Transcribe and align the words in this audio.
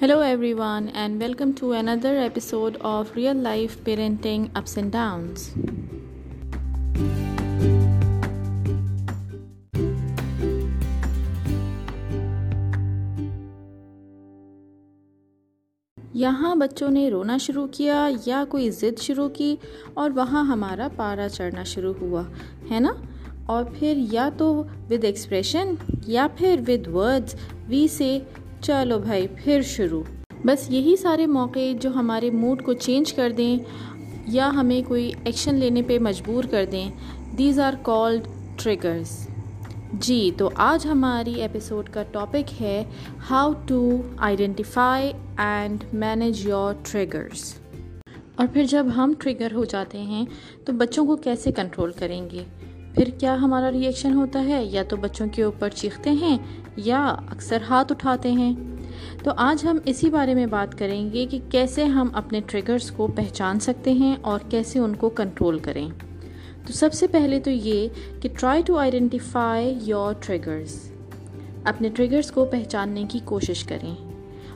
Hello, 0.00 0.22
everyone, 0.22 0.88
and 0.94 1.20
welcome 1.20 1.52
to 1.52 1.72
another 1.72 2.16
episode 2.16 2.76
of 2.80 3.14
Real 3.14 3.34
Life 3.34 3.84
Parenting 3.84 4.48
Ups 4.56 4.78
and 4.78 4.90
Downs. 4.92 5.42
یہاں 16.14 16.54
بچوں 16.54 16.90
نے 16.90 17.08
رونا 17.10 17.36
شروع 17.38 17.66
کیا 17.72 18.08
یا 18.26 18.44
کوئی 18.48 18.70
ضد 18.70 19.02
شروع 19.02 19.28
کی 19.28 19.54
اور 19.94 20.10
وہاں 20.10 20.44
ہمارا 20.44 20.88
پارا 20.96 21.28
چڑھنا 21.28 21.64
شروع 21.64 21.94
ہوا 22.00 22.22
ہے 22.70 22.80
نا 22.80 22.92
اور 23.46 23.64
پھر 23.78 24.04
یا 24.12 24.28
تو 24.38 24.52
ود 24.90 25.04
ایکسپریشن 25.04 25.74
یا 26.06 26.26
پھر 26.36 26.60
ود 26.68 26.88
ورڈز 26.94 27.34
وی 27.68 27.88
سے 27.88 28.18
چلو 28.62 28.98
بھائی، 28.98 29.26
پھر 29.36 29.62
شروع۔ 29.62 30.02
بس 30.44 30.70
یہی 30.70 30.96
سارے 30.96 31.26
موقع 31.26 31.58
جو 31.80 31.90
ہمارے 31.90 32.30
موڈ 32.30 32.62
کو 32.62 32.72
چینج 32.72 33.12
کر 33.12 33.30
دیں 33.30 33.58
یا 34.26 34.50
ہمیں 34.54 34.80
کوئی 34.88 35.12
ایکشن 35.24 35.54
لینے 35.54 35.82
پہ 35.82 35.98
مجبور 35.98 36.44
کر 36.50 36.64
دیں 36.72 36.90
دیز 37.38 37.60
آر 37.60 37.72
کالڈ 37.82 38.28
ٹریگرس 38.56 39.26
جی 39.92 40.30
تو 40.36 40.50
آج 40.54 40.86
ہماری 40.86 41.34
ایپیسوڈ 41.42 41.88
کا 41.88 42.02
ٹاپک 42.02 42.62
ہے 42.62 42.84
how 43.30 43.52
to 43.66 44.02
identify 44.18 45.12
and 45.36 45.84
manage 45.92 46.46
your 46.46 46.74
triggers 46.82 47.54
اور 48.34 48.46
پھر 48.52 48.64
جب 48.64 48.86
ہم 48.96 49.12
ٹریگر 49.18 49.52
ہو 49.54 49.64
جاتے 49.64 49.98
ہیں، 49.98 50.24
تو 50.64 50.72
بچوں 50.72 51.06
کو 51.06 51.16
کیسے 51.16 51.52
کنٹرول 51.52 51.92
کریں 51.92 52.30
گے؟ 52.30 52.44
پھر 52.94 53.04
کیا 53.18 53.34
ہمارا 53.34 53.70
ری 53.70 53.86
ایکشن 53.86 54.14
ہوتا 54.14 54.44
ہے؟ 54.44 54.64
یا 54.64 54.82
تو 54.82 54.96
بچوں 54.96 55.26
کے 55.32 55.42
اوپر 55.42 55.68
چیختے 55.68 56.10
ہیں 56.10 56.38
یا 56.76 57.04
اکثر 57.08 57.58
ہاتھ 57.68 57.92
اٹھاتے 57.92 58.32
ہیں۔ 58.32 58.54
تو 59.22 59.30
آج 59.36 59.66
ہم 59.66 59.78
اسی 59.84 60.10
بارے 60.10 60.34
میں 60.34 60.46
بات 60.46 60.78
کریں 60.78 61.12
گے 61.12 61.26
کہ 61.26 61.38
کیسے 61.50 61.84
ہم 61.84 62.08
اپنے 62.12 62.40
ٹریگرز 62.46 62.90
کو 62.90 63.06
پہچان 63.06 63.60
سکتے 63.60 63.92
ہیں 63.92 64.16
اور 64.20 64.38
کیسے 64.48 64.78
ان 64.78 64.94
کو 64.94 65.08
کنٹرول 65.08 65.58
کریں۔ 65.58 65.88
تو 66.66 66.72
سب 66.72 66.92
سے 66.92 67.06
پہلے 67.06 67.40
تو 67.40 67.50
یہ 67.50 67.88
کہ 68.20 68.28
try 68.40 68.62
to 68.62 68.78
identify 68.78 69.78
your 69.84 70.14
triggers 70.20 70.92
اپنے 71.64 71.88
ٹریگرز 71.88 72.30
کو 72.30 72.44
پہچاننے 72.44 73.04
کی 73.08 73.18
کوشش 73.24 73.64
کریں۔ 73.64 73.94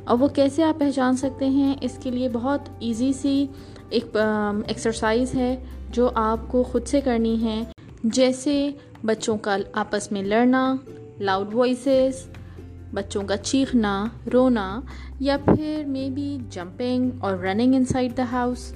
اور 0.04 0.18
وہ 0.18 0.28
کیسے 0.28 0.62
آپ 0.62 0.78
پہچان 0.78 1.16
سکتے 1.16 1.48
ہیں؟ 1.48 1.74
اس 1.80 1.98
کے 2.02 2.10
لیے 2.10 2.28
بہت 2.32 2.60
ایزی 2.78 3.12
سی 3.12 3.46
ایک 3.90 4.16
ایکسرسائز 4.66 5.34
ہے 5.34 5.64
جو 5.90 6.10
آپ 6.14 6.38
کو 6.48 6.62
خود 6.62 6.86
سے 6.86 7.00
کرنی 7.00 7.44
ہے۔ 7.44 7.73
جیسے 8.04 8.70
بچوں 9.04 9.36
کا 9.38 9.56
آپس 9.72 10.12
میں 10.12 10.22
لڑنا 10.22 10.76
لاؤڈ 11.20 11.54
وائسز 11.54 12.28
بچوں 12.92 13.22
کا 13.22 13.36
چیخنا، 13.36 14.06
رونا، 14.32 14.80
یا 15.20 15.36
پھر 15.44 15.84
مے 15.86 16.10
بی 16.10 16.38
جمپنگ 16.50 17.10
اور 17.20 17.36
running 17.36 17.74
in 17.74 17.84
side 17.84 18.16
the 18.16 18.24
house 18.32 18.72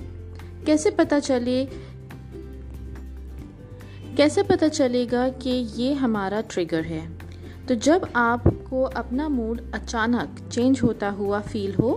کیسے 0.64 0.90
پتہ 0.90 1.14
چلے، 1.24 1.64
کیسے 4.16 4.42
پتہ 4.42 4.64
چلے 4.72 5.06
گا 5.12 5.28
کہ 5.38 5.64
یہ 5.74 5.94
ہمارا 5.94 6.40
ٹریگر 6.48 6.84
ہے؟ 6.90 7.06
تو 7.66 7.74
جب 7.74 7.98
آپ 8.12 8.48
کو 8.64 8.88
اپنا 8.94 9.28
موڈ 9.28 9.60
اچانک 9.72 10.40
چینج 10.50 10.82
ہوتا 10.82 11.12
ہوا 11.12 11.40
فیل 11.40 11.70
ہو، 11.82 11.96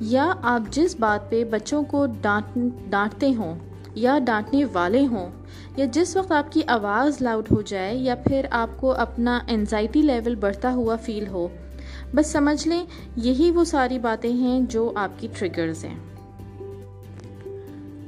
یا 0.00 0.32
آپ 0.42 0.62
جس 0.70 0.96
بات 1.00 1.30
پہ 1.30 1.44
بچوں 1.44 1.82
کو 1.82 2.06
ڈانٹ 2.20 2.58
ڈانٹتے 2.90 3.34
ہوں 3.34 3.58
یا 3.94 4.18
ڈانٹنے 4.18 4.64
والے 4.72 5.06
ہوں 5.06 5.30
یا 5.76 5.86
جس 5.92 6.16
وقت 6.16 6.32
آپ 6.32 6.52
کی 6.52 6.62
آواز 6.66 7.22
لاؤڈ 7.22 7.44
ہو 7.50 7.62
جائے 7.62 7.96
یا 7.96 8.14
پھر 8.14 8.46
آپ 8.50 8.70
کو 8.76 8.92
اپنا 8.92 9.40
انزائٹی 9.48 10.02
لیول 10.02 10.34
بڑھتا 10.34 10.72
ہوا 10.72 10.96
فیل 10.96 11.26
ہو، 11.26 11.48
بس 12.14 12.26
سمجھ 12.26 12.68
لیں 12.68 12.84
یہی 13.16 13.50
وہ 13.50 13.64
ساری 13.64 13.98
باتیں 13.98 14.32
ہیں 14.32 14.60
جو 14.60 14.92
آپ 14.94 15.10
کی 15.18 15.28
ٹریگرز 15.38 15.84
ہیں۔ 15.84 15.94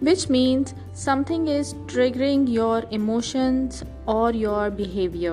Which 0.02 0.30
means 0.30 0.74
something 1.26 1.48
is 1.48 1.74
triggering 1.86 2.48
your 2.48 2.82
emotions 2.90 3.82
اور 4.04 4.34
یور 4.34 4.68
بیہیویئر 4.68 5.32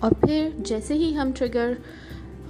اور 0.00 0.10
پھر 0.10 0.48
جیسے 0.58 0.94
ہی 0.94 1.16
ہم 1.16 1.30
ٹریگر 1.34 1.72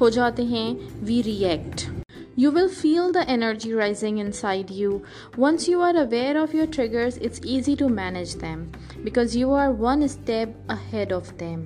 ہو 0.00 0.08
جاتے 0.08 0.42
ہیں 0.42 0.74
we 1.02 1.22
react 1.22 1.95
You 2.36 2.50
will 2.50 2.68
feel 2.68 3.12
the 3.12 3.26
energy 3.26 3.72
rising 3.72 4.18
inside 4.18 4.70
you. 4.70 5.02
Once 5.38 5.68
you 5.68 5.80
are 5.80 5.96
aware 5.96 6.36
of 6.36 6.52
your 6.52 6.66
triggers, 6.66 7.16
it's 7.18 7.40
easy 7.42 7.74
to 7.76 7.88
manage 7.88 8.34
them 8.34 8.70
because 9.02 9.34
you 9.34 9.52
are 9.52 9.70
one 9.72 10.06
step 10.06 10.54
ahead 10.68 11.12
of 11.12 11.30
them. 11.38 11.62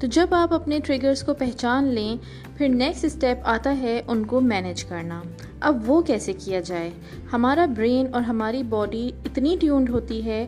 تو 0.00 0.06
جب 0.06 0.34
آپ 0.34 0.52
اپنے 0.54 0.78
triggers 0.84 1.22
کو 1.22 1.34
پہچان 1.34 1.84
لیں 1.94 2.16
پھر 2.56 2.68
next 2.68 3.04
step 3.04 3.46
آتا 3.48 3.74
ہے 3.80 4.00
ان 4.06 4.24
کو 4.24 4.40
مینیج 4.42 4.84
کرنا 4.84 5.20
اب 5.60 5.90
وہ 5.90 6.00
کیسے 6.06 6.32
کیا 6.44 6.60
جائے 6.60 6.90
ہمارا 7.32 7.66
برین 7.76 8.14
اور 8.14 8.22
ہماری 8.22 8.62
باڈی 8.68 9.10
اتنی 9.24 9.56
ٹیونڈ 9.60 9.90
ہوتی 9.90 10.24
ہے 10.24 10.44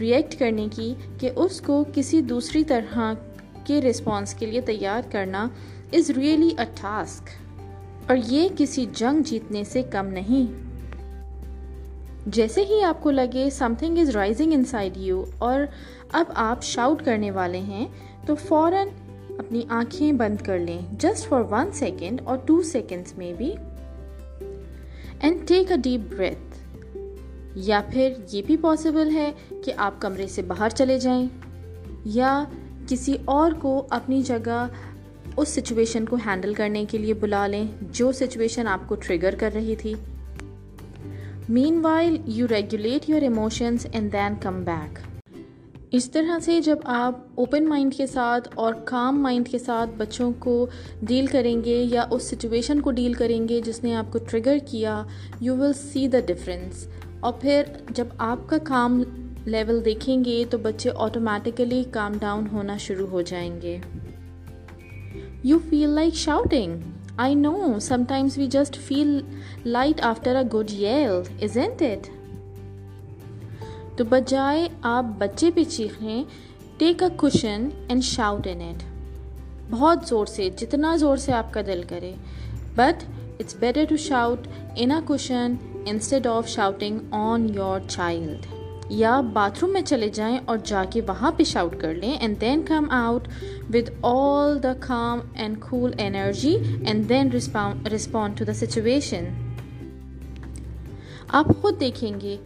ریئیکٹ 0.00 0.38
کرنے 0.38 0.68
کی 0.76 0.92
کہ 1.20 1.30
اس 1.36 1.60
کو 1.60 1.84
کسی 1.94 2.20
دوسری 2.32 2.64
طرح 2.64 3.12
کے 3.66 3.80
رسپانس 3.82 4.34
کے 4.34 4.46
لیے 4.46 4.60
تیار 4.66 5.10
کرنا 5.12 5.48
از 5.92 6.10
ریئلی 6.16 6.48
اے 6.58 6.64
ٹاسک 6.74 7.43
اور 8.08 8.16
یہ 8.26 8.48
کسی 8.56 8.86
جنگ 8.92 9.22
جیتنے 9.22 9.64
سے 9.64 9.82
کم 9.82 10.06
نہیں۔ 10.06 10.64
جیسے 12.26 12.64
ہی 12.64 12.82
آپ 12.82 13.02
کو 13.02 13.10
لگے 13.10 13.50
something 13.78 13.98
is 13.98 14.10
rising 14.10 14.52
inside 14.64 14.96
you 14.96 15.24
اور 15.38 15.60
اب 16.12 16.24
آپ 16.34 16.62
شاؤٹ 16.62 17.04
کرنے 17.04 17.30
والے 17.30 17.58
ہیں، 17.58 17.86
تو 18.26 18.34
فوراً 18.34 18.88
اپنی 19.38 19.62
آنکھیں 19.68 20.12
بند 20.12 20.36
کر 20.44 20.58
لیں۔ 20.58 20.80
جسٹ 20.98 21.28
فار 21.28 21.42
ون 21.50 21.72
سیکنڈ 21.72 22.20
اور 22.24 22.38
ٹو 22.44 22.62
سیکنڈس 22.62 23.18
میں 23.18 23.32
بھی 23.32 23.54
and 25.20 25.48
take 25.48 25.70
a 25.70 25.76
deep 25.76 26.00
breath 26.14 26.58
یا 27.54 27.82
پھر 27.90 28.12
یہ 28.32 28.42
بھی 28.46 28.56
پاسبل 28.56 29.10
ہے 29.14 29.32
کہ 29.64 29.72
آپ 29.76 30.00
کمرے 30.00 30.26
سے 30.26 30.42
باہر 30.42 30.68
چلے 30.68 30.98
جائیں۔ 30.98 31.28
یا 32.04 32.44
کسی 32.88 33.16
اور 33.24 33.52
کو 33.52 33.86
اپنی 33.90 34.22
جگہ 34.22 34.66
اس 35.36 35.48
سچویشن 35.48 36.04
کو 36.04 36.16
ہینڈل 36.16 36.54
کرنے 36.54 36.84
کے 36.90 36.98
لیے 36.98 37.14
بلا 37.14 37.46
لیں 37.46 37.66
جو 37.80 38.12
سچویشن 38.12 38.68
آپ 38.68 38.80
کو 38.86 38.94
ٹریگر 38.94 39.34
کر 39.38 39.50
رہی 39.54 39.76
تھی۔ 39.76 39.94
Meanwhile 41.82 42.16
you 42.26 42.46
regulate 42.48 43.10
your 43.10 43.22
emotions 43.22 43.86
and 43.92 44.12
then 44.12 44.34
come 44.42 44.64
back 44.64 44.98
اس 45.90 46.10
طرح 46.10 46.38
سے 46.38 46.60
جب 46.60 46.76
آپ 46.84 47.18
اوپن 47.34 47.68
مائنڈ 47.68 47.94
کے 47.94 48.06
ساتھ 48.06 48.48
اور 48.54 48.74
کام 48.84 49.22
مائنڈ 49.22 49.48
کے 49.48 49.58
ساتھ 49.58 49.90
بچوں 49.96 50.32
کو 50.38 50.66
ڈیل 51.02 51.26
کریں 51.26 51.64
گے 51.64 51.86
یا 51.90 52.04
اس 52.10 52.22
سچویشن 52.22 52.80
کو 52.80 52.90
ڈیل 52.90 53.12
کریں 53.12 53.48
گے 53.48 53.60
جس 53.60 53.84
نے 53.84 53.94
آپ 53.94 54.12
کو 54.12 54.18
ٹریگر 54.18 54.56
کیا 54.66 55.02
you 55.40 55.56
will 55.56 55.72
C 55.72 56.08
the 56.08 56.20
difference 56.26 56.86
اور 57.20 57.32
پھر 57.40 57.62
جب 57.90 58.06
آپ 58.18 58.38
کا 58.46 58.58
کام 58.58 59.02
لیول 59.44 59.84
دیکھیں 59.84 60.24
گے 60.24 60.44
تو 60.50 60.58
بچے 60.58 60.90
آٹومیٹیکلی 60.96 61.84
کام 61.90 62.12
ڈاؤن 62.20 62.44
ہونا 62.52 62.76
شروع 62.76 63.06
ہو 63.06 63.22
جائیں 63.22 63.60
گے۔ 63.62 63.78
You 65.44 65.60
feel 65.60 65.90
like 65.90 66.14
shouting. 66.14 66.94
I 67.18 67.34
know, 67.34 67.78
sometimes 67.78 68.38
we 68.38 68.48
just 68.48 68.76
feel 68.78 69.22
light 69.66 70.00
after 70.00 70.34
a 70.34 70.44
good 70.44 70.70
yell, 70.72 71.26
isn't 71.38 71.82
it? 71.82 72.08
تو 73.96 74.04
بجائے 74.04 74.66
آپ 74.82 75.04
بچے 75.18 75.50
پہ 75.54 75.64
چیخیں 75.64 76.24
take 76.78 77.02
a 77.02 77.08
cushion 77.16 77.68
and 77.88 78.04
shout 78.04 78.46
in 78.50 78.60
it 78.60 78.82
بہت 79.70 80.06
زور 80.06 80.26
سے 80.26 80.48
جتنا 80.56 80.96
زور 80.96 81.16
سے 81.16 81.32
آپ 81.32 81.52
کا 81.52 81.60
دل 81.66 81.82
کرے 81.88 82.14
but 82.76 83.04
it's 83.40 83.56
better 83.60 83.84
to 83.88 83.96
shout 83.96 84.48
in 84.76 84.90
a 84.90 85.00
cushion 85.06 85.54
instead 85.86 86.26
of 86.26 86.48
shouting 86.48 86.98
on 87.14 87.48
your 87.54 87.88
child 87.88 88.53
یا 88.88 89.20
باتھ 89.20 89.58
روم 89.62 89.72
میں 89.72 89.82
چلے 89.82 90.08
جائیں 90.08 90.38
اور 90.44 90.58
جا 90.64 90.84
کے 90.90 91.00
وہاں 91.00 91.30
پہ 91.30 91.42
شاؤٹ 91.42 91.80
کر 91.80 91.94
لیں 91.94 92.12
and 92.12 92.40
then 92.40 92.62
come 92.62 92.90
out 92.90 93.28
with 93.74 93.90
all 94.02 94.62
the 94.62 94.72
calm 94.80 95.20
and 95.34 95.60
cool 95.60 95.90
energy 95.98 96.56
and 96.86 97.08
then 97.08 97.30
respond 97.32 98.38
to 98.38 98.44
the 98.44 98.52
situation 98.52 99.24
آپ 101.28 101.46
خود 101.60 101.80
دیکھیں 101.80 102.20
گے، 102.20 102.36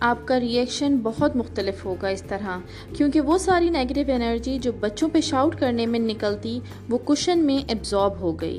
آپ 0.00 0.26
کا 0.26 0.40
ریئیکشن 0.40 0.96
بہت 1.02 1.36
مختلف 1.36 1.84
ہوگا 1.84 2.08
اس 2.08 2.22
طرح، 2.22 2.58
کیونکہ 2.96 3.20
وہ 3.20 3.38
ساری 3.38 3.70
نیگیٹو 3.70 4.12
انرجی 4.12 4.58
جو 4.58 4.72
بچوں 4.80 5.08
پہ 5.12 5.20
شاؤٹ 5.20 5.56
کرنے 5.58 5.86
میں 5.86 6.00
نکلتی، 6.00 6.60
وہ 6.88 6.98
کشن 7.04 7.38
میں 7.38 7.58
ایبزارب 7.68 8.20
ہو 8.20 8.32
گئی۔ 8.32 8.58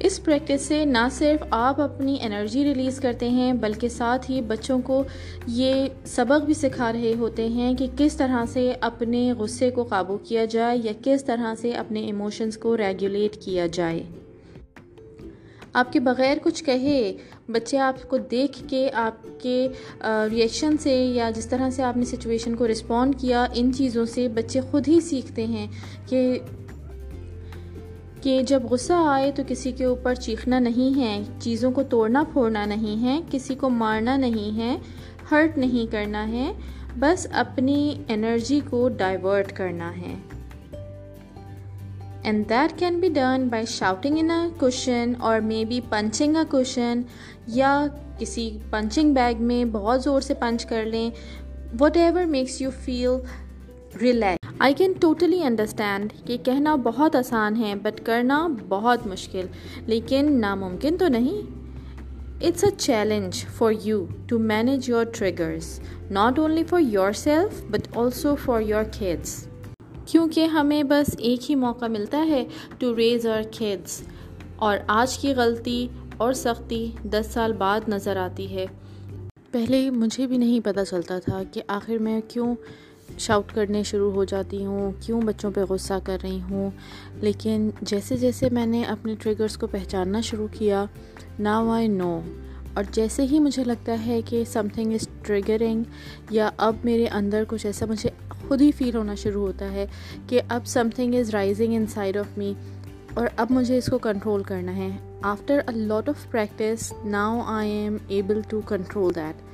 اس 0.00 0.24
پریکٹس 0.24 0.62
سے 0.62 0.84
نہ 0.84 1.06
صرف 1.10 1.44
آپ 1.50 1.80
اپنی 1.80 2.16
انرجی 2.20 2.64
ریلیز 2.64 3.00
کرتے 3.00 3.28
ہیں، 3.28 3.52
بلکہ 3.52 3.88
ساتھ 3.88 4.30
ہی 4.30 4.40
بچوں 4.40 4.78
کو 4.84 5.02
یہ 5.46 5.86
سبق 6.04 6.44
بھی 6.44 6.54
سکھا 6.54 6.92
رہے 6.92 7.14
ہوتے 7.18 7.48
ہیں 7.48 7.74
کہ 7.74 7.86
کس 7.96 8.16
طرح 8.16 8.44
سے 8.52 8.72
اپنے 8.80 9.32
غصے 9.32 9.70
کو 9.70 9.84
قابو 9.84 10.18
کیا 10.18 10.44
جائے 10.44 10.78
یا 10.84 10.92
کس 11.04 11.24
طرح 11.24 11.54
سے 11.54 11.72
اپنے 11.72 12.00
ایموشنز 12.00 12.58
کو 12.58 12.76
ریگولیٹ 12.76 13.36
کیا 13.36 13.66
جائے۔ 13.66 14.02
آپ 15.72 15.92
کے 15.92 16.00
بغیر 16.00 16.36
کچھ 16.42 16.64
کہے، 16.64 17.12
بچے 17.48 17.78
آپ 17.78 18.08
کو 18.08 18.18
دیکھ 18.30 18.62
کے 18.68 18.88
آپ 18.94 19.26
کے 19.42 19.68
ریئیکشن 20.02 20.76
سے 20.78 20.94
یا 20.94 21.30
جس 21.30 21.46
طرح 21.46 21.70
سے 21.70 21.82
آپ 21.82 21.96
نے 21.96 22.04
سچویشن 22.04 22.54
کو 22.54 22.68
رسپونڈ 22.68 23.20
کیا، 23.20 23.46
ان 23.54 23.72
چیزوں 23.72 24.04
سے 24.04 24.28
بچے 24.28 24.60
خود 24.60 24.88
ہی 24.88 25.00
سیکھتے 25.00 25.46
ہیں 25.46 25.66
کہ 26.06 26.38
کہ 28.26 28.42
جب 28.42 28.62
غصہ 28.70 28.92
آئے 28.92 29.32
تو 29.32 29.42
کسی 29.48 29.72
کے 29.72 29.84
اوپر 29.84 30.14
چیخنا 30.14 30.58
نہیں 30.58 31.00
ہے، 31.00 31.22
چیزوں 31.40 31.70
کو 31.70 31.82
توڑنا 31.82 32.24
پھوڑنا 32.32 32.64
نہیں 32.64 33.02
ہے، 33.02 33.20
کسی 33.30 33.54
کو 33.54 33.70
مارنا 33.70 34.16
نہیں 34.16 34.58
ہے، 34.58 34.78
ہرٹ 35.30 35.58
نہیں 35.58 35.92
کرنا 35.92 36.28
ہے، 36.28 36.52
بس 36.98 37.26
اپنی 37.32 38.02
انرجی 38.08 38.60
کو 38.70 38.88
ڈائیورٹ 38.88 39.52
کرنا 39.52 39.96
ہے۔ 39.96 40.14
And 42.22 42.48
that 42.48 42.78
can 42.78 43.00
be 43.00 43.08
done 43.08 43.48
by 43.48 43.66
shouting 43.66 44.18
in 44.18 44.30
a 44.30 44.48
cushion 44.60 45.12
اور 45.18 45.40
مے 45.40 45.64
بی 45.64 45.80
پنچنگ 45.88 46.36
اے 46.36 46.44
کوشن 46.50 47.02
یا 47.46 47.86
کسی 48.18 48.58
پنچنگ 48.70 49.14
بیگ 49.14 49.42
میں 49.42 49.64
بہت 49.64 50.02
زور 50.02 50.20
سے 50.20 50.34
پنچ 50.34 50.66
کر 50.66 50.84
لیں۔ 50.84 51.10
Whatever 51.96 52.24
makes 52.24 52.60
you 52.60 52.70
feel 52.70 53.10
relax. 54.00 54.54
I 54.58 54.74
can 54.74 54.92
totally 55.00 55.42
understand 55.42 56.12
کہ 56.26 56.36
کہنا 56.36 56.74
بہت 56.76 57.16
آسان 57.16 57.56
ہے 57.56 57.74
بٹ 57.74 58.00
کرنا 58.06 58.48
بہت 58.68 59.06
مشکل، 59.06 59.46
لیکن 59.86 60.32
ناممکن 60.40 60.96
تو 60.96 61.08
نہیں۔ 61.08 61.40
It's 62.42 62.64
a 62.64 62.70
challenge 62.78 63.44
for 63.46 63.72
you 63.84 64.04
to 64.26 64.38
manage 64.38 64.88
your 64.88 65.04
triggers 65.14 65.80
not 66.10 66.38
only 66.38 66.64
for 66.64 66.80
yourself 67.12 67.62
but 67.70 67.96
also 67.96 68.34
for 68.34 68.60
your 68.60 68.84
kids 68.92 69.46
کیونکہ 70.06 70.44
ہمیں 70.46 70.82
بس 70.82 71.14
ایک 71.18 71.50
ہی 71.50 71.54
موقع 71.54 71.86
ملتا 71.86 72.24
ہے 72.26 72.44
ٹو 72.78 72.96
ریز 72.96 73.26
اور 73.26 73.42
کھیڈس 73.52 74.00
اور 74.56 74.78
آج 74.86 75.18
کی 75.18 75.32
غلطی 75.34 75.86
اور 76.16 76.32
سختی 76.32 76.90
دس 77.04 77.26
سال 77.32 77.52
بعد 77.52 77.88
نظر 77.88 78.16
آتی 78.16 78.54
ہے۔ 78.54 78.66
پہلے 79.50 79.90
مجھے 79.90 80.26
بھی 80.26 80.36
نہیں 80.36 80.60
پتہ 80.60 80.80
چلتا 80.90 81.18
تھا 81.18 81.42
کہ 81.52 81.62
آخر 81.68 81.96
میں 81.96 82.20
کیوں 82.28 82.54
شاؤٹ 83.18 83.52
کرنے 83.54 83.82
شروع 83.82 84.12
ہو 84.12 84.24
جاتی 84.24 84.64
ہوں، 84.64 84.92
کیوں 85.00 85.20
بچوں 85.20 85.50
پہ 85.50 85.60
غصہ 85.68 85.94
کر 86.04 86.18
رہی 86.22 86.40
ہوں؟ 86.50 86.70
لیکن 87.14 87.70
جیسے 87.82 88.16
جیسے 88.16 88.48
میں 88.52 88.66
نے 88.66 88.84
اپنے 88.84 89.14
ٹریگرز 89.14 89.56
کو 89.56 89.66
پہچاننا 89.66 90.20
شروع 90.20 90.48
کیا 90.52 90.84
ناؤ 91.38 91.70
آئی 91.70 91.88
نو 91.88 92.20
اور 92.74 92.84
جیسے 92.90 93.22
ہی 93.22 93.40
مجھے 93.40 93.64
لگتا 93.64 94.06
ہے 94.06 94.20
کہ 94.22 94.44
سم 94.44 94.66
تھنگ 94.74 94.92
از 94.92 95.08
ٹریگرنگ 95.22 95.82
یا 96.30 96.50
اب 96.56 96.76
میرے 96.84 97.06
اندر 97.06 97.44
کچھ 97.48 97.66
ایسا 97.66 97.86
مجھے 97.86 98.10
خود 98.48 98.62
ہی 98.62 98.72
فیل 98.72 98.96
ہونا 98.96 99.14
شروع 99.14 99.46
ہوتا 99.46 99.72
ہے 99.72 99.86
کہ 100.26 100.40
اب 100.48 100.66
something 100.94 101.14
is 101.14 101.30
rising 101.30 101.74
inside 101.86 102.16
of 102.16 102.38
me 102.38 102.54
اور 103.14 103.26
اب 103.36 103.46
مجھے 103.50 103.78
اس 103.78 103.86
کو 103.86 103.98
کنٹرول 103.98 104.42
کرنا 104.42 104.76
ہے۔ 104.76 104.88
After 105.22 105.60
a 105.68 105.74
lot 105.74 106.08
of 106.08 106.30
practice 106.30 106.92
now 107.04 107.40
I 107.46 107.70
am 107.70 107.96
able 108.08 108.40
to 108.48 108.60
control 108.66 109.14
that 109.14 109.45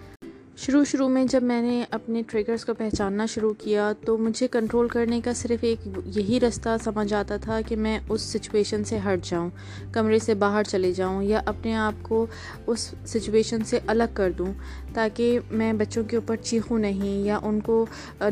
شروع 0.66 0.84
شروع 0.84 1.08
میں 1.08 1.24
جب 1.24 1.42
میں 1.42 1.62
نے 1.62 1.84
اپنے 1.90 2.22
ٹریگرز 2.26 2.64
کو 2.64 2.74
پہچاننا 2.74 3.26
شروع 3.26 3.52
کیا 3.58 3.92
تو 4.04 4.18
مجھے 4.18 4.48
کنٹرول 4.48 4.88
کرنے 4.88 5.20
کا 5.20 5.32
صرف 5.32 5.64
ایک 5.64 5.88
یہی 6.04 6.40
رستہ 6.40 6.68
سمجھ 6.84 7.14
آتا 7.14 7.36
تھا 7.36 7.60
کہ 7.66 7.76
میں 7.76 7.98
اس 8.08 8.22
سچویشن 8.22 8.84
سے 8.84 8.98
ہٹ 9.04 9.24
جاؤں، 9.24 9.50
کمرے 9.92 10.18
سے 10.18 10.34
باہر 10.34 10.62
چلے 10.62 10.92
جاؤں 10.92 11.22
یا 11.22 11.40
اپنے 11.46 11.74
آپ 11.74 11.92
کو 12.02 12.26
اس 12.66 12.94
سچویشن 13.06 13.64
سے 13.64 13.78
الگ 13.86 14.14
کر 14.14 14.30
دوں 14.30 14.52
تاکہ 14.94 15.38
میں 15.50 15.72
بچوں 15.72 16.04
کے 16.04 16.16
اوپر 16.16 16.36
چیخوں 16.36 16.78
نہیں 16.78 17.22
یا 17.22 17.38
ان 17.42 17.60
کو 17.60 17.86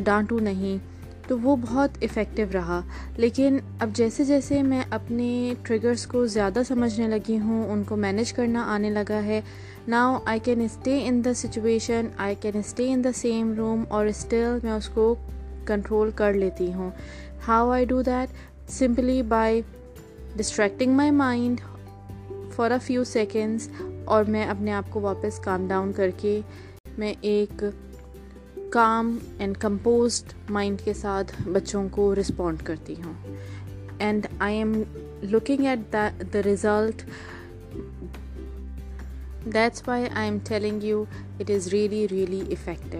ڈانٹوں 0.04 0.40
نہیں۔ 0.40 0.78
تو 1.28 1.38
وہ 1.38 1.56
بہت 1.56 1.90
افیکٹو 2.02 2.42
رہا۔ 2.54 2.80
لیکن 3.16 3.58
اب 3.80 3.90
جیسے 3.94 4.24
جیسے 4.24 4.62
میں 4.62 4.82
اپنے 4.90 5.54
ٹریگرز 5.62 6.06
کو 6.06 6.26
زیادہ 6.26 6.60
سمجھنے 6.68 7.08
لگی 7.08 7.38
ہوں، 7.38 7.70
ان 7.70 7.82
کو 7.84 7.96
مینیج 7.96 8.32
کرنا 8.32 8.62
آنے 8.62 8.90
لگا 8.90 9.22
ہے 9.22 9.40
now 9.88 10.18
I 10.24 10.40
can 10.40 10.60
stay 10.60 10.98
in 11.04 11.24
the 11.24 11.34
situation 11.34 12.06
I 12.16 12.34
can 12.40 12.56
stay 12.58 12.92
in 12.92 13.04
the 13.04 13.12
same 13.14 13.52
room 13.56 13.84
اور 13.88 14.06
اسٹل 14.06 14.58
میں 14.62 14.72
اس 14.72 14.88
کو 14.88 15.14
کنٹرول 15.64 16.10
کر 16.14 16.32
لیتی 16.32 16.72
ہوں 16.72 16.90
how 17.48 17.70
I 17.70 17.84
do 17.84 18.02
that 18.02 18.28
simply 18.70 19.22
by 19.22 19.60
distracting 20.36 20.92
my 20.92 21.10
mind 21.10 21.60
for 22.56 22.70
a 22.70 22.78
few 22.82 23.04
seconds 23.04 23.68
اور 24.04 24.24
میں 24.24 24.44
اپنے 24.46 24.72
آپ 24.72 24.84
کو 24.90 25.00
واپس 25.00 25.38
کام 25.38 25.66
ڈاؤن 25.68 25.92
کر 25.92 26.10
کے 26.20 26.40
میں 26.98 27.14
ایک 27.20 27.64
کام 28.70 29.18
اینڈ 29.38 29.56
کمپوزڈ 29.56 30.32
مائنڈ 30.50 30.80
کے 30.84 30.94
ساتھ 30.94 31.32
بچوں 31.48 31.88
کو 31.88 32.14
رسپونڈ 32.14 32.62
کرتی 32.62 32.94
ہوں 33.04 33.34
and 33.98 34.26
I 34.38 34.56
am 34.56 34.82
looking 35.22 35.66
at 35.66 35.92
the 35.92 36.08
the 36.32 36.42
result 36.44 37.02
that's 39.44 39.82
why 39.86 40.06
I 40.14 40.30
am 40.30 40.38
telling 40.48 40.84
you 40.84 41.04
it 41.40 41.50
is 41.50 41.68
really 41.68 42.06
really 42.10 42.40
effective 42.50 42.98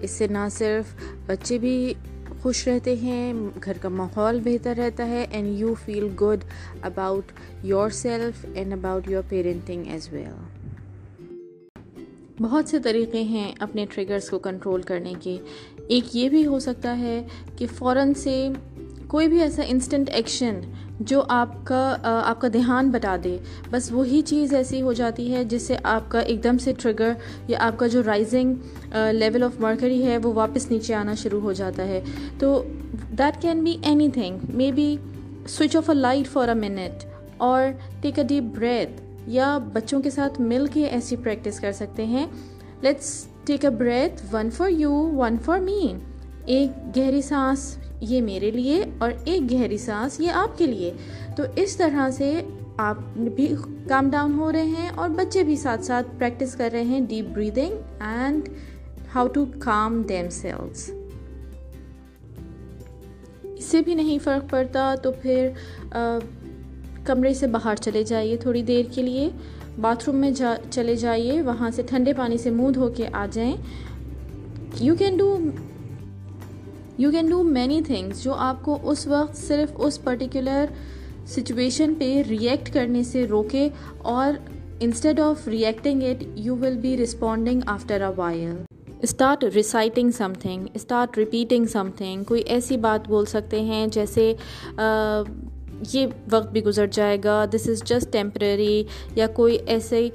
اس 0.00 0.10
سے 0.10 0.26
نہ 0.26 0.48
صرف 0.50 0.94
بچے 1.26 1.58
بھی 1.58 1.94
خوش 2.42 2.68
رہتے 2.68 2.94
ہیں، 2.96 3.32
گھر 3.64 3.76
کا 3.80 3.88
ماحول 3.88 4.40
بہتر 4.44 4.74
رہتا 4.76 5.06
ہے 5.08 5.26
and 5.30 5.58
you 5.60 5.74
feel 5.84 6.08
good 6.20 6.44
about 6.82 7.32
yourself 7.90 8.46
and 8.54 8.72
about 8.72 9.10
your 9.10 9.22
parenting 9.28 9.86
as 9.86 10.08
well 10.12 10.34
بہت 12.40 12.68
سے 12.68 12.78
طریقے 12.78 13.22
ہیں 13.22 13.52
اپنے 13.60 13.86
ٹریگرس 13.94 14.30
کو 14.30 14.38
کنٹرول 14.38 14.82
کرنے 14.82 15.12
کے۔ 15.20 15.36
ایک 15.88 16.16
یہ 16.16 16.28
بھی 16.28 16.46
ہو 16.46 16.58
سکتا 16.58 16.98
ہے 16.98 17.26
کہ 17.56 17.66
فوراً 17.76 18.14
سے 18.14 18.48
کوئی 19.08 19.28
بھی 19.28 19.40
ایسا 19.42 19.62
انسٹنٹ 19.66 20.10
ایکشن 20.10 20.60
جو 21.00 21.22
آپ 21.28 21.48
کا 21.64 21.96
آپ 22.02 22.40
کا 22.40 22.48
دھیان 22.52 22.90
بتا 22.90 23.16
دے، 23.24 23.36
بس 23.70 23.90
وہی 23.92 24.20
چیز 24.22 24.54
ایسی 24.54 24.80
ہو 24.82 24.92
جاتی 24.92 25.32
ہے 25.34 25.44
جس 25.44 25.62
سے 25.62 25.76
آپ 25.82 26.10
کا 26.10 26.20
ایک 26.20 26.42
دم 26.44 26.58
سے 26.58 26.72
ٹریگر 26.78 27.12
یا 27.48 27.58
آپ 27.60 27.78
کا 27.78 27.86
جو 27.86 28.02
رائزنگ 28.06 28.94
لیول 29.12 29.42
آف 29.42 29.60
مرکری 29.60 30.04
ہے 30.06 30.16
وہ 30.18 30.32
واپس 30.32 30.70
نیچے 30.70 30.94
آنا 30.94 31.14
شروع 31.14 31.40
ہو 31.40 31.52
جاتا 31.52 31.86
ہے۔ 31.88 32.00
تو 32.38 32.62
that 33.18 33.40
can 33.42 33.62
be 33.64 33.76
anything 34.10 34.38
maybe 34.72 34.96
switch 35.48 35.76
off 35.76 35.90
a 35.90 35.94
light 35.94 36.28
for 36.28 36.48
a 36.48 36.54
minute 36.54 37.04
اور 37.36 37.62
ٹیک 38.00 38.18
اے 38.18 38.24
ڈیپ 38.24 38.56
بریتھ 38.56 39.00
یا 39.26 39.56
بچوں 39.72 40.02
کے 40.02 40.10
ساتھ 40.10 40.40
مل 40.40 40.66
کے 40.72 40.84
ایسی 40.84 41.16
پریکٹس 41.16 41.60
کر 41.60 41.72
سکتے 41.72 42.04
ہیں۔ 42.06 42.26
Let's 42.82 43.12
take 43.44 43.64
a 43.64 43.70
breath 43.70 44.22
one 44.32 44.50
for 44.50 44.70
you 44.70 44.92
one 45.16 45.36
for 45.44 45.58
me 45.60 45.92
ایک 46.46 46.96
گہری 46.96 47.22
سانس 47.22 47.76
یہ 48.00 48.22
میرے 48.22 48.50
لیے 48.50 48.84
اور 48.98 49.10
ایک 49.24 49.52
گہری 49.52 49.78
سانس 49.78 50.20
یہ 50.20 50.30
آپ 50.30 50.58
کے 50.58 50.66
لیے۔ 50.66 50.92
تو 51.36 51.42
اس 51.56 51.76
طرح 51.76 52.10
سے 52.10 52.42
آپ 52.76 52.96
بھی 53.14 53.54
کام 53.88 54.10
ڈاؤن 54.10 54.32
ہو 54.32 54.52
رہے 54.52 54.64
ہیں 54.64 54.88
اور 54.94 55.08
بچے 55.08 55.42
بھی 55.42 55.56
ساتھ 55.56 55.84
ساتھ 55.84 56.06
پریکٹس 56.18 56.54
کر 56.54 56.70
رہے 56.72 56.82
ہیں 56.82 57.00
deep 57.00 57.24
breathing 57.34 57.72
and 58.00 58.48
how 59.14 59.28
to 59.28 59.44
calm 59.58 60.02
themselves 60.30 60.90
اس 63.42 63.64
سے 63.64 63.80
بھی 63.80 63.94
نہیں 63.94 64.18
فرق 64.24 64.50
پڑتا 64.50 64.94
تو 65.02 65.12
پھر 65.12 65.48
کمرے 67.04 67.34
سے 67.34 67.46
باہر 67.46 67.74
چلے 67.76 68.02
جائیے 68.04 68.36
تھوڑی 68.36 68.62
دیر 68.62 68.84
کے 68.94 69.02
لیے۔ 69.02 69.28
باتھ 69.80 70.04
روم 70.06 70.16
میں 70.16 70.30
جا، 70.30 70.54
چلے 70.70 70.96
جائیے، 70.96 71.42
وہاں 71.42 71.70
سے 71.70 71.82
ٹھنڈے 71.82 72.12
پانی 72.12 72.38
سے 72.38 72.50
منہ 72.50 72.70
دھو 72.72 72.88
کے 72.88 73.06
آ 73.12 73.26
جائیں۔ 73.30 73.56
You 74.80 74.94
can 74.94 75.16
do 75.16 75.38
you 76.98 77.10
can 77.10 77.26
do 77.30 77.42
many 77.42 77.82
things 77.82 78.22
جو 78.24 78.34
آپ 78.34 78.62
کو 78.62 78.78
اس 78.82 79.06
وقت 79.06 79.36
صرف 79.36 79.72
اس 79.78 80.04
پرٹیکولر 80.04 80.64
سچویشن 81.26 81.94
پہ 81.98 82.22
ریئیکٹ 82.28 82.74
کرنے 82.74 83.02
سے 83.02 83.26
روکے 83.26 83.68
اور 83.98 84.32
instead 84.80 85.20
of 85.20 85.48
reacting 85.48 86.02
it 86.02 86.24
you 86.34 86.56
will 86.56 86.76
be 86.76 86.96
responding 86.96 87.60
after 87.66 88.00
a 88.00 88.12
while 88.16 88.56
start 89.02 89.44
reciting 89.54 90.10
something 90.40 90.66
start 90.74 91.18
repeating 91.18 91.64
something 91.96 92.24
کوئی 92.24 92.42
ایسی 92.42 92.76
بات 92.76 93.08
بول 93.08 93.24
سکتے 93.24 93.60
ہیں 93.60 93.86
جیسے 93.86 94.34
یہ 95.92 96.06
وقت 96.30 96.52
بھی 96.52 96.64
گزر 96.64 96.86
جائے 96.86 97.18
گا 97.24 97.44
دس 97.44 97.68
از 97.68 97.82
جسٹ 97.84 98.12
ٹیمپرری 98.12 98.84
یا 99.14 99.26
کوئی 99.26 99.58
ایسے 99.66 100.08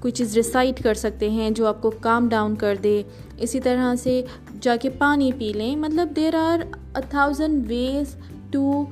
کوئی 0.00 0.10
چیز 0.10 0.36
ریسائٹ 0.36 0.82
کر 0.82 0.94
سکتے 0.94 1.30
ہیں 1.30 1.50
جو 1.50 1.66
آپ 1.66 1.82
کو 1.82 1.90
کام 1.90 2.28
ڈاؤن 2.28 2.54
کر 2.54 2.76
دے۔ 2.82 3.02
اسی 3.38 3.60
طرح 3.60 3.94
سے 3.94 4.22
جا 4.60 4.76
کے 4.76 4.88
پانی 4.88 5.32
پی 5.38 5.52
لیں۔ 5.52 5.76
مطلب 5.76 6.08
there 6.16 6.34
are 6.34 6.58
a 6.96 7.00
thousand 7.10 7.64
ways 7.68 8.14
to 8.50 8.84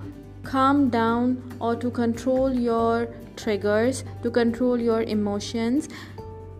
calm 0.42 0.88
down 0.92 1.35
اور 1.59 1.75
to 1.75 1.90
control 1.90 2.62
your 2.62 3.04
triggers 3.35 4.02
to 4.23 4.30
control 4.30 4.83
your 4.83 5.02
emotions 5.02 5.88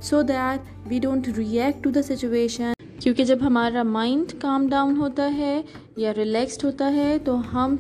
so 0.01 0.23
that 0.23 0.89
we 0.89 0.99
don't 0.99 1.29
react 1.37 1.85
to 1.85 1.91
the 1.91 2.03
situation 2.03 2.73
کیونکہ 3.01 3.25
جب 3.25 3.39
ہمارا 3.43 3.83
مائنڈ 3.83 4.33
کام 4.41 4.69
ڈاؤن 4.69 4.97
ہوتا 4.97 5.35
ہے 5.35 5.63
یا 5.97 6.13
ریلیکسڈ 6.15 6.65
ہوتا 6.65 6.93
ہے، 6.95 7.17
تو 7.25 7.37
ہم 7.53 7.77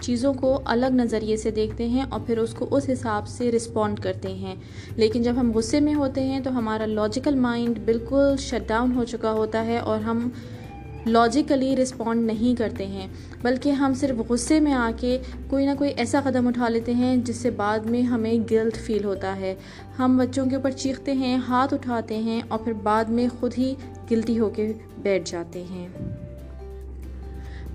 چیزوں 0.00 0.34
کو 0.34 0.60
الگ 0.64 0.86
نظریے 0.86 1.36
سے 1.36 1.50
دیکھتے 1.50 1.88
ہیں 1.88 2.04
اور 2.08 2.20
پھر 2.26 2.38
اس 2.38 2.54
کو 2.54 2.66
اس 2.70 2.90
حساب 2.92 3.28
سے 3.28 3.52
رسپونڈ 3.52 4.00
کرتے 4.00 4.34
ہیں۔ 4.34 4.54
لیکن 4.96 5.22
جب 5.22 5.34
ہم 5.36 5.52
غصے 5.54 5.80
میں 5.80 5.94
ہوتے 5.94 6.22
ہیں، 6.24 6.40
تو 6.40 6.58
ہمارا 6.58 6.86
لاجیکل 6.86 7.34
مائنڈ 7.34 7.78
بالکل 7.84 8.34
شٹ 8.38 8.68
ڈاؤن 8.68 8.92
ہو 8.92 9.04
چکا 9.04 9.32
ہوتا 9.32 9.66
ہے 9.66 9.78
اور 9.78 10.00
ہم 10.00 10.28
لاجیکلی 11.06 11.76
رسپونڈ 11.76 12.26
نہیں 12.26 12.58
کرتے 12.58 12.86
ہیں، 12.86 13.06
بلکہ 13.42 13.70
ہم 13.70 13.94
صرف 13.94 14.30
غصے 14.30 14.60
میں 14.60 14.72
آ 14.72 14.90
کے 14.96 15.18
کوئی 15.48 15.66
نہ 15.66 15.70
کوئی 15.78 15.90
ایسا 15.96 16.20
قدم 16.24 16.48
اٹھا 16.48 16.68
لیتے 16.68 16.94
ہیں 16.94 17.16
جس 17.16 17.36
سے 17.36 17.50
بعد 17.50 17.78
میں 17.78 18.02
ہمیں 18.02 18.34
گلٹ 18.50 18.76
فیل 18.76 19.04
ہوتا 19.04 19.36
ہے۔ 19.36 19.54
ہم 19.98 20.16
بچوں 20.16 20.46
کے 20.46 20.56
اوپر 20.56 20.70
چیختے 20.70 21.12
ہیں، 21.12 21.36
ہاتھ 21.36 21.74
اٹھاتے 21.74 22.18
ہیں 22.18 22.42
اور 22.48 22.58
پھر 22.58 22.72
بعد 22.72 23.04
میں 23.04 23.28
خود 23.40 23.54
ہی 23.58 23.74
گلٹی 24.10 24.38
ہو 24.38 24.48
کے 24.48 24.72
بیٹھ 24.98 25.30
جاتے 25.30 25.64
ہیں۔ 25.70 25.88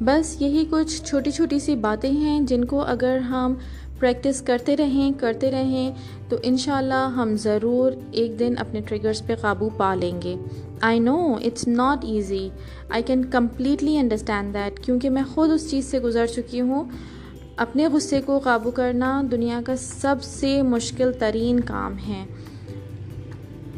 بس 0.01 0.41
یہی 0.41 0.65
کچھ 0.69 1.03
چھوٹی 1.03 1.31
چھوٹی 1.31 1.59
سی 1.59 1.75
باتیں 1.75 2.11
ہیں 2.11 2.41
جن 2.41 2.65
کو 2.65 2.81
اگر 2.81 3.17
ہم 3.17 3.53
پریکٹس 3.99 4.41
کرتے 4.41 4.77
رہیں 4.77 5.11
کرتے 5.19 5.51
رہیں، 5.51 5.91
تو 6.29 6.37
انشاءاللہ 6.43 7.13
ہم 7.15 7.35
ضرور 7.35 7.91
ایک 8.11 8.39
دن 8.39 8.53
اپنے 8.57 8.81
ٹریگرز 8.81 9.23
پہ 9.25 9.35
قابو 9.41 9.69
پا 9.77 9.95
لیں 9.95 10.21
گے۔ 10.21 10.35
I 10.81 10.99
know 10.99 11.33
it's 11.45 11.67
not 11.67 12.05
easy 12.05 12.49
I 12.89 13.03
can 13.03 13.25
completely 13.25 13.97
understand 13.97 14.53
that 14.53 14.79
کیونکہ 14.79 15.09
میں 15.09 15.23
خود 15.33 15.49
اس 15.51 15.71
چیز 15.71 15.85
سے 15.85 15.99
گزر 15.99 16.25
چکی 16.25 16.61
ہوں۔ 16.61 16.83
اپنے 17.57 17.87
غصے 17.87 18.21
کو 18.21 18.39
قابو 18.39 18.71
کرنا 18.71 19.23
دنیا 19.31 19.61
کا 19.65 19.75
سب 19.75 20.15
سے 20.21 20.61
مشکل 20.61 21.11
ترین 21.19 21.59
کام 21.59 21.95
ہے۔ 22.07 22.25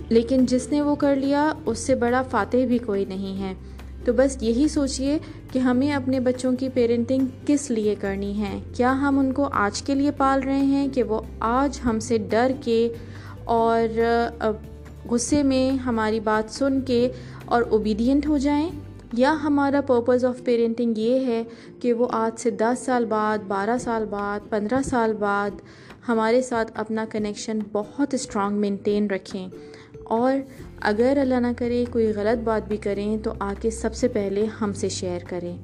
لیکن 0.09 0.45
جس 0.45 0.71
نے 0.71 0.81
وہ 0.81 0.95
کر 0.95 1.15
لیا، 1.15 1.53
اس 1.65 1.79
سے 1.79 1.95
بڑا 1.95 2.21
فاتح 2.21 2.57
بھی 2.67 2.77
کوئی 2.77 3.05
نہیں 3.05 3.41
ہے۔ 3.41 3.53
تو 4.05 4.13
بس 4.13 4.37
یہی 4.43 4.67
سوچئے 4.67 5.19
کہ 5.51 5.59
ہمیں 5.59 5.93
اپنے 5.93 6.19
بچوں 6.19 6.55
کی 6.59 6.69
پیرنٹنگ 6.69 7.25
کس 7.45 7.71
لیے 7.71 7.95
کرنی 7.95 8.41
ہے؟ 8.41 8.59
کیا 8.75 9.01
ہم 9.01 9.19
ان 9.19 9.33
کو 9.33 9.49
آج 9.51 9.81
کے 9.81 9.95
لیے 9.95 10.11
پال 10.11 10.43
رہے 10.43 10.59
ہیں 10.59 10.87
کہ 10.87 11.03
وہ 11.03 11.21
آج 11.39 11.79
ہم 11.85 11.99
سے 11.99 12.17
ڈر 12.17 12.51
کے 12.61 12.89
اور 13.43 13.87
غصے 15.09 15.43
میں 15.43 15.71
ہماری 15.71 16.19
بات 16.19 16.53
سن 16.53 16.81
کے 16.81 17.11
اور 17.45 17.63
اوبیڈینٹ 17.69 18.27
ہو 18.27 18.37
جائیں؟ 18.37 18.69
یا 19.13 19.35
ہمارا 19.43 19.81
پرپز 19.81 20.25
آف 20.25 20.43
پیرنٹنگ 20.43 20.93
یہ 20.97 21.25
ہے 21.25 21.43
کہ 21.81 21.93
وہ 21.93 22.07
آج 22.11 22.39
سے 22.39 22.49
دس 22.49 22.85
سال 22.85 23.05
بعد، 23.05 23.37
بارہ 23.47 23.77
سال 23.79 24.05
بعد، 24.05 24.39
پندرہ 24.49 24.81
سال 24.85 25.13
بعد 25.13 25.51
ہمارے 26.07 26.41
ساتھ 26.41 26.71
اپنا 26.75 27.05
کنیکشن 27.09 27.59
بہت 27.71 28.13
اسٹرانگ 28.13 28.57
مینٹین 28.57 29.07
رکھیں۔ 29.07 29.47
اور 30.11 30.37
اگر 30.81 31.17
اللہ 31.21 31.39
نہ 31.39 31.47
کرے، 31.57 31.85
کوئی 31.91 32.11
غلط 32.15 32.43
بات 32.43 32.67
بھی 32.67 32.77
کریں 32.77 33.17
تو 33.17 33.33
آ 33.39 33.53
کے 33.61 33.69
سب 33.69 33.95
سے 33.95 34.07
پہلے 34.07 34.45
ہم 34.61 34.73
سے 34.73 34.89
شیئر 34.89 35.19
کریں۔ 35.29 35.57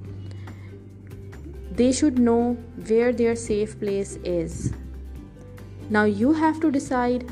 They 1.78 1.92
should 1.92 2.20
know 2.20 2.54
where 2.88 3.12
their 3.12 3.36
safe 3.36 3.80
place 3.80 4.18
is 4.26 4.72
now 5.92 6.06
you 6.18 6.32
have 6.32 6.60
to 6.62 6.70
decide 6.70 7.24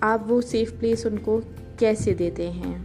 آپ 0.00 0.32
وہ 0.32 0.40
سیف 0.40 0.72
پلیس 0.78 1.06
ان 1.06 1.16
کو 1.16 1.40
کیسے 1.78 2.14
دیتے 2.14 2.50
ہیں۔ 2.50 2.78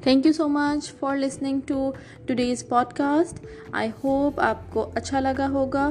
Thank 0.00 0.26
you 0.26 0.32
so 0.32 0.48
much 0.48 0.92
for 0.92 1.16
listening 1.16 1.60
to 1.66 1.92
today's 2.26 2.68
podcast 2.92 3.46
I 3.72 3.90
hope 4.04 4.40
آپ 4.40 4.72
کو 4.72 4.90
اچھا 4.94 5.20
لگا 5.20 5.48
ہوگا۔ 5.48 5.90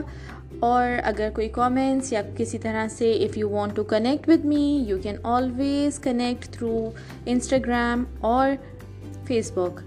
اور 0.60 1.00
اگر 1.04 1.30
کوئی 1.34 1.50
کامنٹس 1.50 2.14
یا 2.14 2.22
کسی 2.38 2.58
طرح 2.58 2.88
سے 2.88 3.12
if 3.12 3.38
you 3.38 3.50
want 3.50 3.76
to 3.76 3.84
connect 3.84 4.30
with 4.30 4.46
me 4.46 4.84
you 4.88 4.98
can 5.04 5.16
always 5.24 6.00
connect 6.00 6.46
through 6.46 6.90
Instagram 7.26 8.04
اور 8.22 8.52
Facebook 9.52 9.80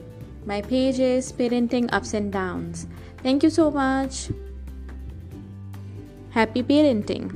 my 0.47 0.63
page 0.69 1.03
is 1.03 1.37
parenting 1.37 1.87
ups 1.91 2.15
and 2.15 2.33
downs 2.33 2.87
thank 3.23 3.45
you 3.45 3.51
so 3.51 3.71
much 3.71 4.31
happy 6.37 6.63
parenting 6.63 7.29